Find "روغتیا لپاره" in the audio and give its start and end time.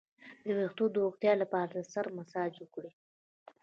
1.03-1.69